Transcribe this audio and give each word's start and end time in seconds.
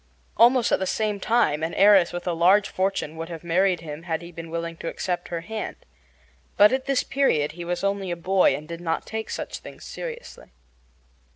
Almost 0.35 0.71
at 0.71 0.79
the 0.79 0.87
same 0.87 1.19
time 1.19 1.61
an 1.61 1.75
heiress 1.75 2.11
with 2.11 2.25
a 2.25 2.33
large 2.33 2.67
fortune 2.69 3.17
would 3.17 3.29
have 3.29 3.43
married 3.43 3.81
him 3.81 4.01
had 4.01 4.23
he 4.23 4.31
been 4.31 4.49
willing 4.49 4.75
to 4.77 4.87
accept 4.87 5.27
her 5.27 5.41
hand. 5.41 5.75
But 6.57 6.73
at 6.73 6.85
this 6.85 7.03
period 7.03 7.51
he 7.51 7.63
was 7.63 7.83
only 7.83 8.09
a 8.09 8.15
boy 8.17 8.55
and 8.55 8.67
did 8.67 8.81
not 8.81 9.05
take 9.05 9.29
such 9.29 9.59
things 9.59 9.85
seriously. 9.85 10.49